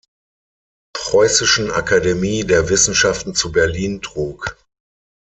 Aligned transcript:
Preußischen 0.95 1.69
Akademie 1.69 2.43
der 2.43 2.69
Wissenschaften 2.69 3.35
zu 3.35 3.51
Berlin 3.51 4.01
trug. 4.01 4.57